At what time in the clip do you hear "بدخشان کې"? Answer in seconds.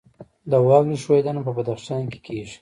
1.57-2.19